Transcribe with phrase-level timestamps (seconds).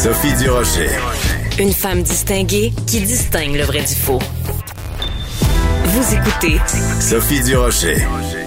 [0.00, 0.90] Sophie Durocher.
[1.58, 4.20] Une femme distinguée qui distingue le vrai du faux.
[5.86, 6.60] Vous écoutez
[7.00, 7.96] Sophie Durocher.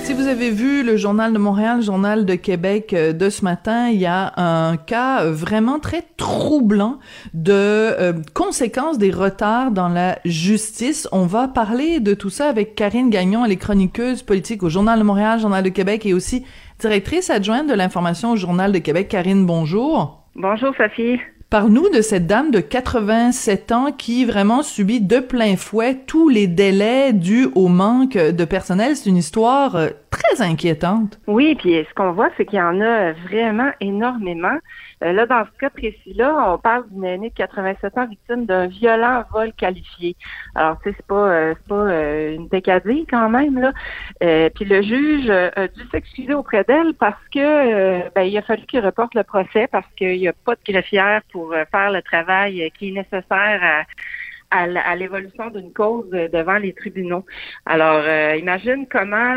[0.05, 3.43] Si vous avez vu le Journal de Montréal, le Journal de Québec euh, de ce
[3.43, 6.99] matin, il y a un cas vraiment très troublant
[7.33, 11.09] de euh, conséquences des retards dans la justice.
[11.11, 14.97] On va parler de tout ça avec Karine Gagnon, elle est chroniqueuse politique au Journal
[14.97, 16.45] de Montréal, Journal de Québec et aussi
[16.79, 19.09] directrice adjointe de l'information au Journal de Québec.
[19.09, 20.21] Karine, bonjour.
[20.35, 21.19] Bonjour Sophie.
[21.51, 26.47] Parle-nous de cette dame de 87 ans qui vraiment subit de plein fouet tous les
[26.47, 28.95] délais dus au manque de personnel.
[28.95, 31.19] C'est une histoire euh, très inquiétante.
[31.27, 34.57] Oui, puis ce qu'on voit, c'est qu'il y en a vraiment énormément.
[35.03, 38.67] Euh, là, dans ce cas précis-là, on parle d'une aînée de 87 ans victime d'un
[38.67, 40.15] violent vol qualifié.
[40.53, 44.49] Alors, tu sais, c'est pas, euh, c'est pas une décadée quand même là.
[44.49, 48.79] puis le juge a dû s'excuser auprès d'elle parce que ben, il a fallu qu'il
[48.85, 52.63] reporte le procès parce qu'il n'y a pas de greffière pour euh, faire le travail
[52.63, 53.83] euh, qui est nécessaire à,
[54.95, 57.25] l'évolution d'une cause euh, devant les tribunaux.
[57.65, 58.03] Alors,
[58.37, 59.35] imagine comment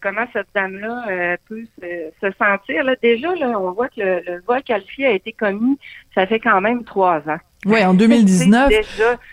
[0.00, 2.84] comment cette dame-là peut se, sentir.
[2.84, 5.78] Là, déjà, là, on voit que le, le vol qualifié a été commis,
[6.14, 7.38] ça fait quand même trois ans.
[7.66, 8.72] Oui, en 2019.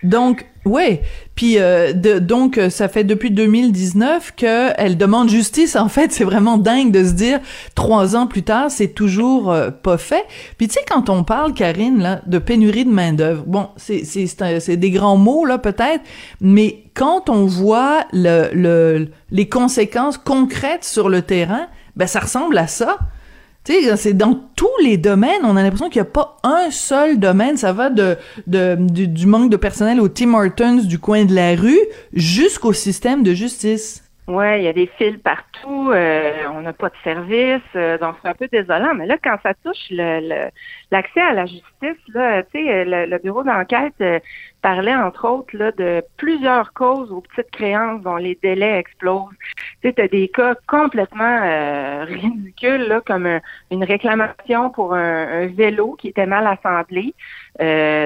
[0.03, 0.99] Donc, oui.
[1.35, 5.75] Puis euh, de, donc euh, ça fait depuis 2019 que elle demande justice.
[5.75, 7.39] En fait, c'est vraiment dingue de se dire
[7.75, 10.25] trois ans plus tard, c'est toujours euh, pas fait.
[10.57, 14.03] Puis tu sais quand on parle, Karine, là, de pénurie de main d'œuvre, bon, c'est
[14.03, 14.27] c'est
[14.59, 16.03] c'est des grands mots là peut-être,
[16.41, 22.57] mais quand on voit le, le les conséquences concrètes sur le terrain, ben ça ressemble
[22.57, 22.97] à ça
[23.95, 27.57] c'est dans tous les domaines, on a l'impression qu'il n'y a pas un seul domaine.
[27.57, 31.55] Ça va de, de du, manque de personnel au Tim Hortons du coin de la
[31.55, 31.79] rue
[32.13, 34.03] jusqu'au système de justice.
[34.27, 38.15] Ouais, il y a des fils partout, euh, on n'a pas de service, euh, donc
[38.21, 38.93] c'est un peu désolant.
[38.93, 40.49] Mais là, quand ça touche le,
[40.91, 44.19] l'accès à la justice, là, tu sais, le, bureau d'enquête euh,
[44.67, 49.33] parlait entre autres là, de plusieurs causes aux petites créances dont les délais explosent.
[49.81, 51.39] Tu as des cas complètement
[52.03, 53.39] ridicules, là, comme
[53.71, 57.13] une réclamation pour un, vélo qui était mal assemblé.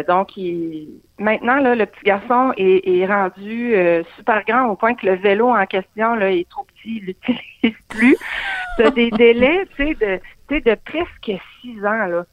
[0.07, 3.75] donc, il, maintenant, là, le petit garçon est, rendu
[4.15, 7.77] super grand au point que le vélo en question là, est trop petit, il l'utilise
[7.89, 8.17] plus.
[8.77, 10.19] Tu as des délais, tu sais,
[10.51, 12.23] de, de presque six ans, là.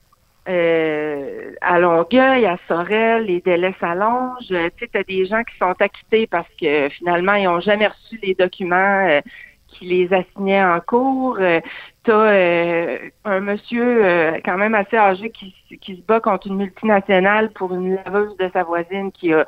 [0.49, 4.49] Euh, à Longueuil, à Sorel, les délais s'allongent.
[4.49, 8.19] Tu sais, as des gens qui sont acquittés parce que finalement, ils n'ont jamais reçu
[8.23, 9.21] les documents euh,
[9.67, 11.37] qui les assignaient en cours.
[11.41, 11.61] Euh,
[12.05, 17.51] tu as un monsieur quand même assez âgé qui, qui se bat contre une multinationale
[17.51, 19.45] pour une laveuse de sa voisine qui a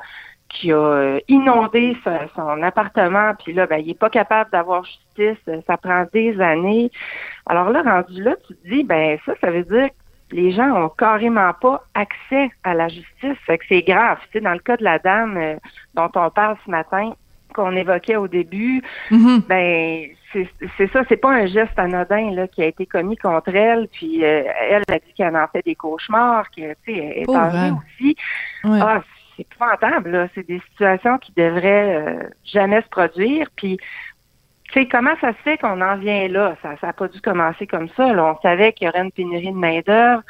[0.53, 1.97] qui a euh, inondé
[2.35, 6.91] son appartement, puis là, ben, il est pas capable d'avoir justice, ça prend des années.
[7.45, 9.89] Alors là, rendu là, tu te dis, ben ça, ça veut dire
[10.31, 13.37] les gens ont carrément pas accès à la justice.
[13.45, 14.17] Fait que c'est grave.
[14.25, 15.55] Tu sais, dans le cas de la dame euh,
[15.93, 17.13] dont on parle ce matin,
[17.53, 19.45] qu'on évoquait au début, mm-hmm.
[19.47, 20.07] ben
[20.77, 24.23] c'est ça, c'est pas un geste anodin là qui a été commis contre elle, puis
[24.23, 27.73] euh, elle a dit qu'elle en fait des cauchemars, que tu sais, elle est âgée
[27.73, 28.15] aussi.
[28.63, 29.01] Ah,
[29.35, 30.11] c'est épouvantable.
[30.11, 30.27] Là.
[30.33, 33.47] C'est des situations qui devraient euh, jamais se produire.
[33.55, 33.77] Puis,
[34.73, 36.55] sais, comment ça se fait qu'on en vient là?
[36.61, 38.07] Ça n'a pas dû commencer comme ça.
[38.07, 40.23] On savait qu'il y aurait une pénurie de main-d'œuvre.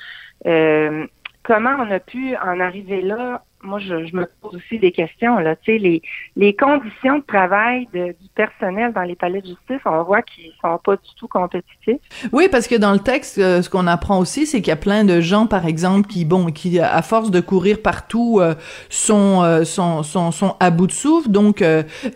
[0.46, 1.06] Euh,
[1.44, 3.44] comment on a pu en arriver là?
[3.64, 5.38] Moi, je, me pose aussi des questions.
[5.40, 5.56] Là.
[5.56, 6.02] Tu sais, les,
[6.36, 10.80] les conditions de travail du personnel dans les palais de justice, on voit qu'ils sont
[10.84, 12.02] pas du tout compétitifs.
[12.32, 14.78] Oui, parce que dans le texte, euh, ce qu'on apprend aussi, c'est qu'il y a
[14.78, 18.56] plein de gens, par exemple, qui, bon, qui à force de courir partout, euh,
[18.90, 21.64] sont, euh, sont, sont, sont, à bout de souffle, donc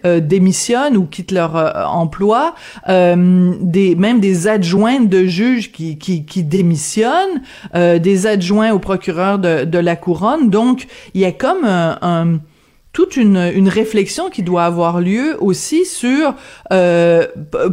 [0.04, 1.56] démissionnent ou quittent leur
[1.88, 2.56] emploi.
[2.88, 7.42] des, même des adjoints de juges qui, qui, qui démissionnent,
[7.74, 10.50] des adjoints au procureur de, de la couronne.
[10.50, 12.40] Donc, il y a comme un,
[12.94, 16.34] toute une, réflexion qui doit avoir lieu aussi sur
[16.72, 17.28] euh,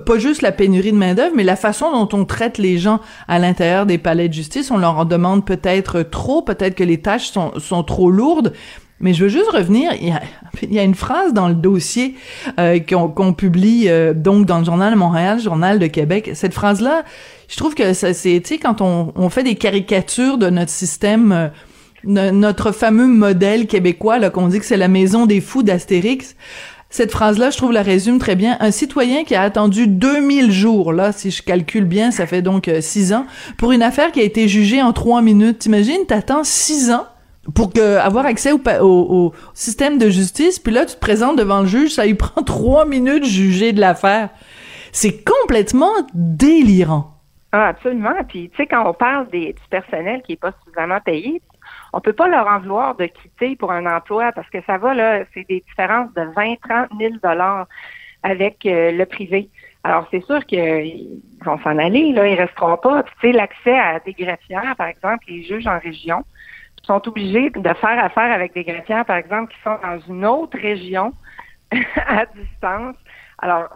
[0.05, 3.01] pas juste la pénurie de main d'œuvre, mais la façon dont on traite les gens
[3.29, 4.71] à l'intérieur des palais de justice.
[4.71, 8.53] On leur en demande peut-être trop, peut-être que les tâches sont, sont trop lourdes.
[9.03, 10.15] Mais je veux juste revenir, il
[10.73, 12.15] y a, une phrase dans le dossier
[12.61, 16.31] euh, qu'on publie euh, donc dans le journal de Montréal, journal de Québec.
[16.35, 17.03] Cette phrase-là,
[17.49, 21.49] je trouve que c'est, tu sais, quand on, fait des caricatures de notre système euh,
[22.05, 26.37] notre fameux modèle québécois, là, qu'on dit que c'est la maison des fous d'Astérix.
[26.91, 28.59] Cette phrase-là, je trouve, la résume très bien.
[28.61, 32.71] Un citoyen qui a attendu 2000 jours, là, si je calcule bien, ça fait donc
[32.81, 33.27] 6 euh, ans,
[33.57, 35.61] pour une affaire qui a été jugée en 3 minutes.
[35.61, 37.07] T'imagines, t'attends 6 ans
[37.55, 41.67] pour que, avoir accès au, système de justice, puis là, tu te présentes devant le
[41.67, 44.29] juge, ça lui prend 3 minutes juger de l'affaire.
[44.93, 47.13] C'est complètement délirant.
[47.53, 48.13] Ah, absolument.
[48.29, 51.41] Puis, tu sais, quand on parle des, du personnel qui est pas suffisamment payé,
[51.93, 54.95] on peut pas leur en vouloir de quitter pour un emploi parce que ça va
[54.95, 57.67] là, c'est des différences de 20, 30 000 dollars
[58.23, 59.51] avec euh, le privé.
[59.85, 63.03] Alors c'est sûr qu'ils vont s'en aller, là, ils resteront pas.
[63.03, 66.25] Tu sais, l'accès à des greffières, par exemple, les juges en région
[66.85, 70.59] sont obligés de faire affaire avec des greffières, par exemple, qui sont dans une autre
[70.59, 71.13] région
[72.07, 72.97] à distance.
[73.39, 73.69] Alors,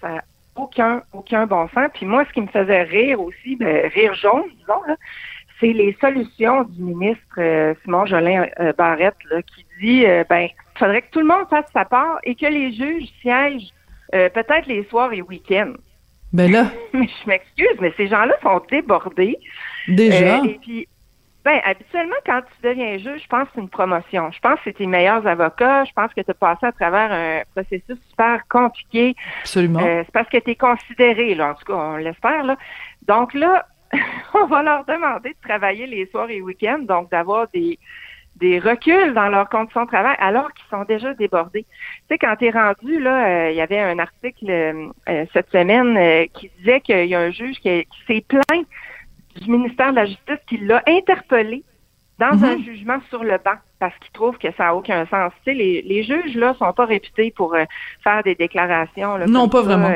[0.00, 0.24] ça n'a
[0.56, 1.88] aucun, aucun bon sens.
[1.94, 4.96] Puis moi, ce qui me faisait rire aussi, ben, rire jaune, disons, là,
[5.60, 10.48] c'est les solutions du ministre euh, Simon Jolin euh, Barrette là, qui dit euh, ben
[10.50, 13.72] il faudrait que tout le monde fasse sa part et que les juges siègent
[14.10, 15.74] peut-être les soirs et week-ends.
[16.32, 16.70] Ben là.
[16.94, 19.36] mais je m'excuse, mais ces gens-là sont débordés.
[19.86, 20.38] Déjà?
[20.44, 20.88] et puis
[21.44, 24.30] ben, habituellement, quand tu deviens juge, je pense que c'est une promotion.
[24.32, 25.84] Je pense que c'est tes meilleurs avocats.
[25.84, 29.14] Je pense que tu as passé à travers un processus super compliqué.
[29.40, 29.80] Absolument.
[29.80, 32.44] c'est parce que tu es considéré, là, en tout cas, on l'espère.
[32.44, 32.56] Là.
[33.06, 33.66] Donc là,
[34.34, 37.78] on va leur demander de travailler les soirs et week-ends, donc d'avoir des,
[38.36, 41.64] des reculs dans leurs conditions de travail alors qu'ils sont déjà débordés.
[41.64, 45.26] Tu sais, quand tu es rendu, là, euh, il y avait un article euh, euh,
[45.32, 48.66] cette semaine qui disait qu'il y a un juge qui, s'est plaint
[49.36, 51.62] du ministère de la Justice qui l'a interpellé
[52.18, 52.64] dans un mhm.
[52.64, 55.32] jugement sur le banc parce qu'il trouve que ça n'a aucun sens.
[55.44, 57.56] Tu sais, les, les juges, là, sont pas réputés pour
[58.02, 59.16] faire des déclarations.
[59.16, 59.92] Là, non, pas vraiment.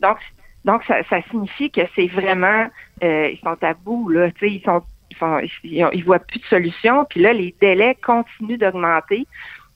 [0.00, 0.18] donc,
[0.64, 2.66] donc, ça, ça signifie que c'est vraiment,
[3.02, 5.40] euh, ils sont à bout, là, tu sais, ils sont, ils, sont,
[5.92, 9.26] ils, voient plus de solution, puis là, les délais continuent d'augmenter.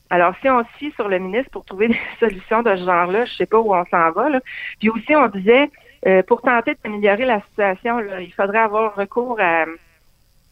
[0.09, 3.33] Alors, si on se sur le ministre pour trouver des solutions de ce genre-là, je
[3.33, 4.39] sais pas où on s'en va, là.
[4.79, 5.69] Puis aussi, on disait,
[6.05, 9.65] euh, pour tenter d'améliorer la situation, là, il faudrait avoir recours à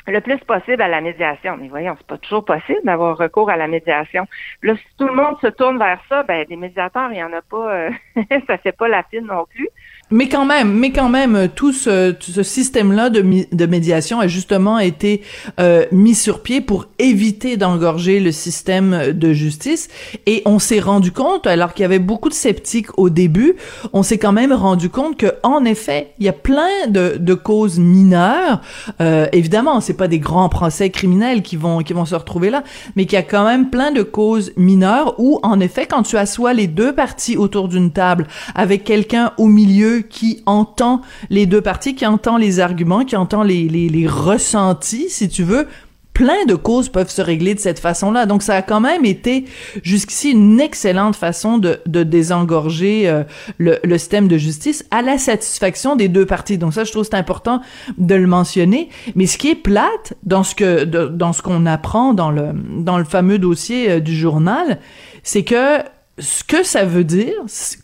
[0.07, 1.57] le plus possible à la médiation.
[1.57, 4.27] Mais voyons, c'est pas toujours possible d'avoir recours à la médiation.
[4.61, 7.33] Là, si tout le monde se tourne vers ça, ben des médiateurs, il y en
[7.33, 7.89] a pas, euh,
[8.47, 9.69] ça fait pas la fine non plus.
[10.11, 14.77] Mais quand même, mais quand même, tout ce, ce système-là de, de médiation a justement
[14.77, 15.23] été
[15.59, 19.87] euh, mis sur pied pour éviter d'engorger le système de justice.
[20.27, 23.55] Et on s'est rendu compte, alors qu'il y avait beaucoup de sceptiques au début,
[23.93, 27.33] on s'est quand même rendu compte que, en effet, il y a plein de, de
[27.33, 28.61] causes mineures.
[29.01, 32.63] Euh, évidemment, c'est pas des grands procès criminels qui vont qui vont se retrouver là,
[32.95, 36.15] mais qu'il y a quand même plein de causes mineures où, en effet, quand tu
[36.15, 41.61] assois les deux parties autour d'une table avec quelqu'un au milieu qui entend les deux
[41.61, 45.67] parties, qui entend les arguments, qui entend les, ressentis, si tu veux,
[46.13, 48.25] plein de causes peuvent se régler de cette façon-là.
[48.25, 49.45] Donc, ça a quand même été
[49.83, 53.23] jusqu'ici une excellente façon de, désengorger euh,
[53.57, 56.57] le, le, système de justice à la satisfaction des deux parties.
[56.57, 57.61] Donc, ça, je trouve c'est important
[57.97, 58.89] de le mentionner.
[59.15, 62.97] Mais ce qui est plate dans ce que dans ce qu'on apprend dans le dans
[62.97, 64.79] le fameux dossier euh, du journal,
[65.21, 65.79] c'est que
[66.17, 67.33] ce que ça veut dire,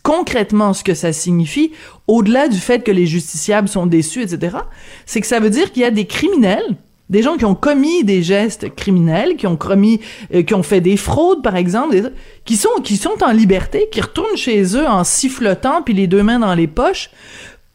[0.02, 1.72] concrètement ce que ça signifie,
[2.06, 4.56] au-delà du fait que les justiciables sont déçus, etc.,
[5.04, 6.76] c'est que ça veut dire qu'il y a des criminels,
[7.10, 10.00] des gens qui ont commis des gestes criminels, qui ont commis,
[10.34, 12.12] euh, qui ont fait des fraudes, par exemple,
[12.46, 16.22] qui sont, qui sont en liberté, qui retournent chez eux en sifflotant puis les deux
[16.22, 17.10] mains dans les poches,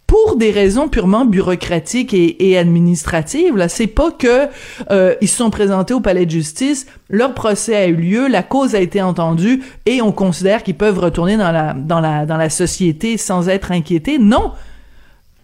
[0.07, 3.57] pour des raisons purement bureaucratiques et, administratives.
[3.57, 4.47] Là, c'est pas que
[4.89, 8.41] euh, ils se sont présentés au palais de justice, leur procès a eu lieu, la
[8.41, 12.37] cause a été entendue et on considère qu'ils peuvent retourner dans la dans la dans
[12.37, 14.17] la société sans être inquiétés.
[14.17, 14.53] Non.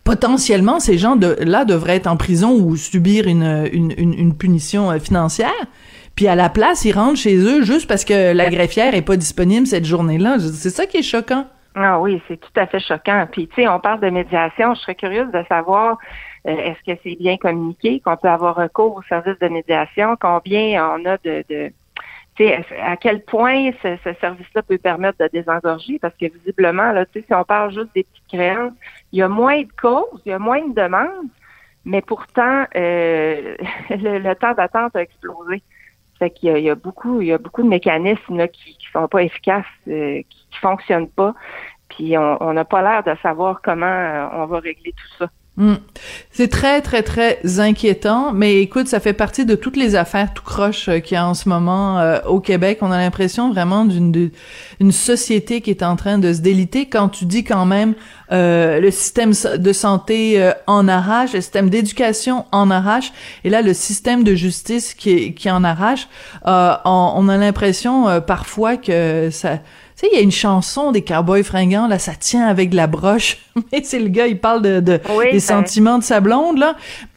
[0.05, 4.91] Potentiellement, ces gens de là devraient être en prison ou subir une une, une, punition
[4.91, 5.51] euh, financière.
[6.15, 9.17] Puis à la place, ils rentrent chez eux juste parce que la greffière est pas
[9.17, 10.37] disponible cette journée-là.
[10.39, 11.47] C'est ça qui est choquant.
[11.75, 13.27] Ah oui, c'est tout à fait choquant.
[13.31, 14.75] Puis, tu sais, on parle de médiation.
[14.75, 15.97] Je serais curieuse de savoir
[16.47, 20.95] euh, est-ce que c'est bien communiqué, qu'on peut avoir recours au service de médiation, combien
[20.95, 21.71] on a de, de
[22.35, 27.05] tu sais, à quel point ce, service-là peut permettre de désengorger, parce que visiblement, là,
[27.05, 28.73] tu sais, si on parle juste des petites créances,
[29.11, 31.29] il y a moins de causes, il y a moins de demandes,
[31.85, 33.55] mais pourtant, euh,
[33.89, 35.61] le, temps d'attente a explosé.
[36.23, 39.23] Fait qu'il y, a beaucoup, il y a beaucoup de mécanismes qui, qui sont pas
[39.23, 41.33] efficaces, euh, qui, qui fonctionnent pas.
[41.89, 45.29] Puis on n'a pas l'air de savoir comment euh, on va régler tout ça.
[45.57, 45.75] Hmm.
[46.31, 50.43] C'est très, très, très inquiétant, mais écoute, ça fait partie de toutes les affaires tout
[50.43, 52.77] croche euh, qu'il y a en ce moment au Québec.
[52.81, 54.31] On a l'impression vraiment d'une
[54.79, 57.95] une société qui est en train de se déliter quand tu dis quand même
[58.31, 63.11] euh, le système de santé en arrache, le système d'éducation en arrache,
[63.43, 66.07] et là le système de justice qui, qui en arrache.
[66.45, 69.59] on, on, a l'impression parfois que ça
[69.95, 72.87] tu sais, il y a une chanson des Cowboys fringants, là, ça tient avec la
[72.87, 73.37] broche.
[73.71, 75.39] Mais c'est le gars, il parle de, de des ben.
[75.39, 76.75] sentiments de sa blonde, là.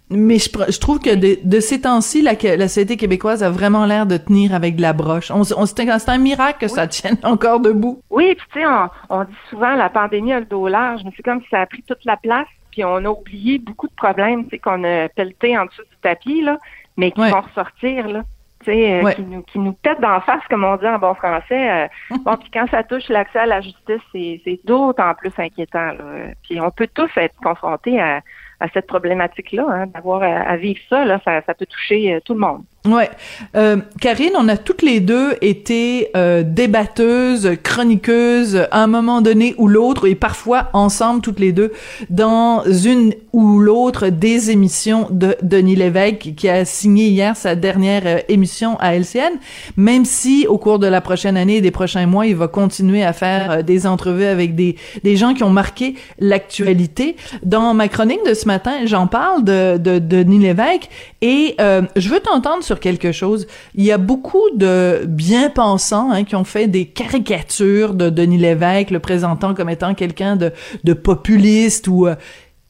[0.08, 3.86] Mais je, je trouve que de, de ces temps-ci, la, la société québécoise a vraiment
[3.86, 5.32] l'air de tenir avec de la broche.
[5.32, 8.00] On, on c'est un miracle que ça tienne encore debout.
[8.10, 11.10] Oui, puis tu sais, on, on, dit souvent la pandémie a le dos large, mais
[11.16, 13.94] c'est comme si ça a pris toute la place, puis on a oublié beaucoup de
[13.94, 16.58] problèmes, tu sais, qu'on a pelleté en dessous du tapis, là,
[16.96, 18.22] mais qui vont ressortir, là.
[18.68, 21.90] euh, qui, nous, qui nous pète d'en face, comme on dit en bon français.
[22.24, 25.92] bon, puis quand ça touche l'accès à la justice, c'est d'autant plus inquiétant.
[25.92, 26.32] Là.
[26.44, 28.20] Puis on peut tous être confrontés à,
[28.60, 32.40] à cette problématique-là, hein, d'avoir à, vivre ça, là, ça, ça peut toucher tout le
[32.40, 32.62] monde.
[32.86, 33.10] Ouais,
[33.56, 39.54] euh, Karine, on a toutes les deux été euh, débatteuses, chroniqueuses, à un moment donné
[39.58, 41.72] ou l'autre, et parfois ensemble toutes les deux
[42.10, 48.02] dans une ou l'autre des émissions de Denis Lévesque, qui a signé hier sa dernière
[48.06, 49.34] euh, émission à LCN.
[49.76, 53.04] Même si au cours de la prochaine année et des prochains mois, il va continuer
[53.04, 57.16] à faire euh, des entrevues avec des des gens qui ont marqué l'actualité.
[57.42, 60.88] Dans ma chronique de ce matin, j'en parle de, de, de Denis Lévesque
[61.20, 63.46] et je veux t'entendre sur quelque chose.
[63.74, 68.90] Il y a beaucoup de bien-pensants hein, qui ont fait des caricatures de Denis Lévesque,
[68.90, 70.52] le présentant comme étant quelqu'un de,
[70.84, 72.06] de populiste ou...
[72.06, 72.14] Euh,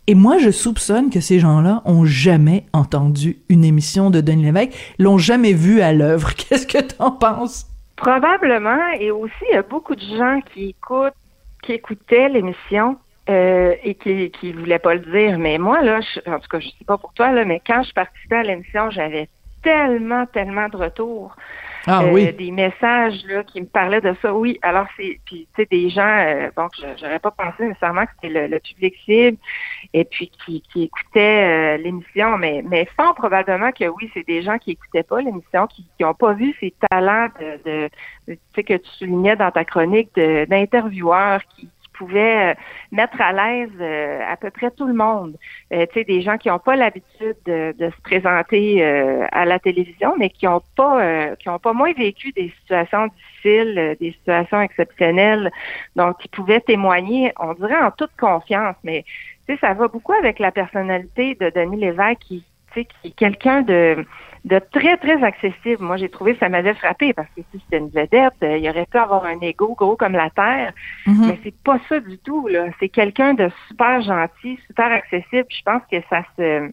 [0.09, 4.95] et moi, je soupçonne que ces gens-là ont jamais entendu une émission de Denis Lévesque,
[5.01, 6.33] l'ont jamais vu à l'œuvre.
[6.37, 7.67] Qu'est-ce que t'en penses?
[7.97, 11.15] Probablement, et aussi, il y a beaucoup de gens qui écoutent,
[11.63, 12.99] qui écoutaient l'émission
[13.29, 15.39] euh, et qui qui voulaient pas le dire.
[15.39, 17.93] Mais moi, là, en tout cas, je sais pas pour toi, là, mais quand je
[17.93, 19.29] participais à l'émission, j'avais
[19.66, 21.35] tellement, tellement de retours.
[21.88, 22.32] Ah, euh, oui.
[22.32, 24.35] Des messages là, qui me parlaient de ça.
[24.35, 26.68] Oui, alors c'est puis tu sais des gens euh, bon
[27.00, 29.38] j'aurais pas pensé nécessairement que c'était le, public cible
[29.92, 34.42] et puis qui, qui écoutaient euh, l'émission, mais mais fort probablement que oui, c'est des
[34.42, 37.88] gens qui écoutaient pas l'émission, qui qui ont pas vu ces talents de, de,
[38.26, 42.55] tu sais que tu soulignais dans ta chronique d'intervieweurs qui pouvait euh,
[42.93, 45.37] mettre à l'aise euh, à peu près tout le monde.
[45.73, 48.85] Euh, tu sais, des gens qui n'ont pas l'habitude de, se présenter
[49.33, 53.97] à la télévision, mais qui n'ont pas qui ont pas moins vécu des situations difficiles,
[54.00, 55.50] des situations exceptionnelles,
[55.95, 59.05] donc qui pouvaient témoigner, on dirait en toute confiance, mais
[59.47, 63.09] tu sais, ça va beaucoup avec la personnalité de Denis Lévesque qui, tu sais, qui
[63.09, 64.05] est quelqu'un de
[64.47, 65.83] de très, très accessible.
[65.83, 68.71] Moi, j'ai trouvé que ça m'avait frappé parce que si c'était une vedette, euh, il
[68.71, 70.73] aurait pu avoir un ego gros comme la terre.
[71.05, 71.26] Mhm.
[71.26, 72.67] Mais c'est pas ça du tout, là.
[72.79, 75.47] C'est quelqu'un de super gentil, super accessible.
[75.50, 76.71] Je pense que ça se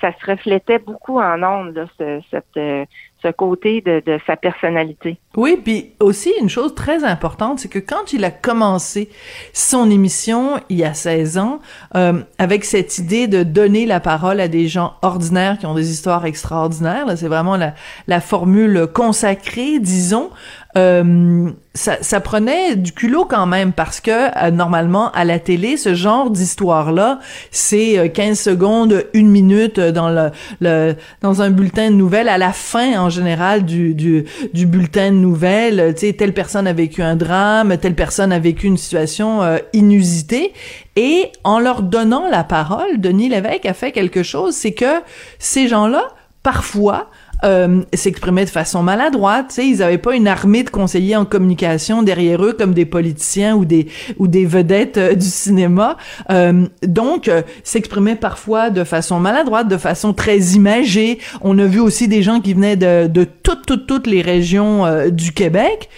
[0.00, 2.84] ça se reflétait beaucoup en ondes, ce, cette, euh,
[3.32, 5.18] côté de, de, sa personnalité.
[5.36, 9.08] Oui, puis aussi une chose très importante, c'est que quand il a commencé
[9.52, 11.60] son émission il y a 16 ans,
[11.96, 15.90] euh, avec cette idée de donner la parole à des gens ordinaires qui ont des
[15.90, 17.74] histoires extraordinaires, c'est vraiment la,
[18.06, 20.30] la formule consacrée, disons,
[20.76, 25.76] euh, ça, ça, prenait du culot quand même parce que euh, normalement à la télé
[25.76, 27.20] ce genre d'histoire là
[27.52, 32.28] c'est 15 euh, secondes une minute dans le, le, dans un bulletin de nouvelles.
[32.28, 36.66] À la fin en général du du, du bulletin de nouvelles tu sais telle personne
[36.66, 40.52] a vécu un drame telle personne a vécu une situation inusitée.
[40.96, 45.02] Et en leur donnant la parole Denis Lévesque a fait quelque chose c'est que
[45.38, 46.02] ces gens là
[46.42, 47.10] parfois
[47.44, 49.48] euh, s'exprimaient de façon maladroite.
[49.48, 52.86] Tu sais, ils avaient pas une armée de conseillers en communication derrière eux comme des
[52.86, 53.86] politiciens ou des
[54.18, 55.96] ou des vedettes euh, du cinéma.
[56.30, 61.18] Euh, donc, euh, s'exprimaient parfois de façon maladroite, de façon très imagée.
[61.40, 64.86] On a vu aussi des gens qui venaient de, de toutes toutes toutes les régions
[64.86, 65.88] euh, du Québec.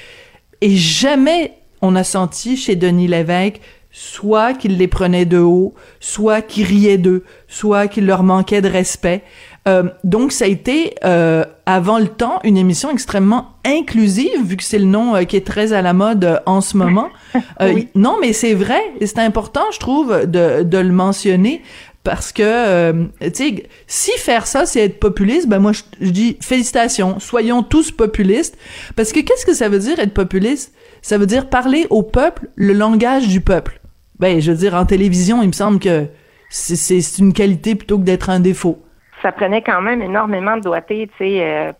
[0.60, 3.60] Et jamais on a senti chez Denis Lévesque
[3.98, 8.68] soit qu'il les prenait de haut, soit qu'il riait d'eux, soit qu'il leur manquait de
[8.68, 9.22] respect.
[9.66, 14.64] Euh, donc, ça a été, euh, avant le temps, une émission extrêmement inclusive, vu que
[14.64, 17.08] c'est le nom euh, qui est très à la mode en ce moment.
[17.94, 21.62] Non, mais c'est vrai, et c'est important, je trouve, de, de le mentionner,
[22.04, 26.36] parce que, tu sais, si faire ça, c'est être populiste, ben moi, je, je dis
[26.42, 28.58] félicitations, soyons tous populistes,
[28.94, 30.74] parce que qu'est-ce que ça veut dire être populiste?
[31.00, 33.80] Ça veut dire parler au peuple le langage du peuple.
[34.18, 36.06] Ben, je veux dire, en télévision, il me semble que
[36.48, 38.82] c'est une qualité plutôt que d'être un défaut
[39.22, 41.72] ça prenait quand même énormément de doigté, tu sais, euh,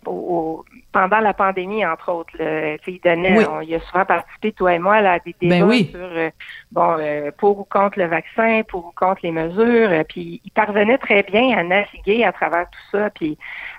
[0.93, 2.33] pendant la pandémie, entre autres.
[2.41, 6.01] il donnait, on, il a souvent participé, toi et moi, à des ben débats sur,
[6.01, 6.31] euh,
[6.73, 9.91] bon, euh, pour ou contre le vaccin, pour ou contre les mesures.
[10.09, 13.37] puis il parvenait très bien à naviguer à travers tout ça, puis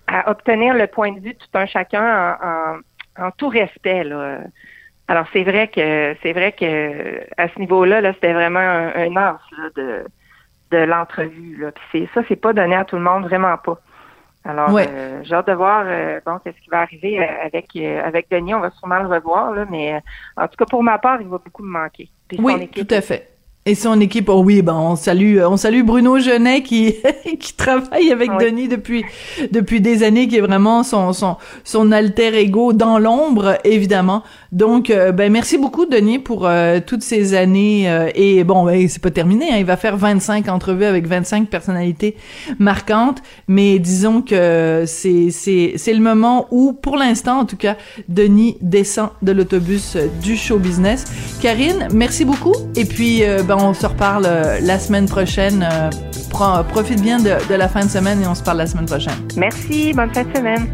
[0.07, 4.03] à obtenir le point de vue de tout un chacun en, en, tout respect.
[4.03, 4.39] Là.
[5.07, 9.09] Alors c'est vrai que c'est vrai que à ce niveau-là, là, c'était vraiment un, un
[9.13, 9.39] là,
[9.75, 10.05] de
[10.71, 11.57] de l'entrevue.
[11.61, 11.71] Là.
[11.91, 13.79] Puis ça, c'est pas donné à tout le monde, vraiment pas.
[14.43, 18.31] Alors, euh, j'ai hâte de voir euh, bon, qu'est-ce qui va arriver euh, avec avec
[18.31, 18.53] Denis.
[18.53, 20.01] On va sûrement le revoir, là, mais
[20.37, 22.09] en tout cas, pour ma part, il va beaucoup me manquer.
[22.39, 23.36] oui, tout à fait.
[23.67, 26.95] Et son équipe, oh oui, ben on salue, on salue Bruno Genet qui
[27.39, 29.03] qui travaille avec Denis depuis
[29.51, 34.23] depuis des années, qui est vraiment son son son alter ego dans l'ombre, évidemment.
[34.53, 37.89] Donc, euh, ben merci beaucoup Denis pour euh, toutes ces années.
[37.89, 39.51] Euh, et bon, ben, c'est pas terminé.
[39.51, 42.15] Hein, il va faire 25 entrevues avec 25 personnalités
[42.59, 43.21] marquantes.
[43.49, 47.75] Mais disons que c'est c'est c'est le moment où, pour l'instant en tout cas,
[48.07, 51.03] Denis descend de l'autobus du show business.
[51.41, 52.55] Karine, merci beaucoup.
[52.77, 55.67] Et puis, ben on se reparle euh, la semaine prochaine.
[55.69, 55.89] Euh,
[56.69, 59.15] profite bien de, de la fin de semaine et on se parle la semaine prochaine.
[59.35, 60.67] Merci, bonne fin de semaine.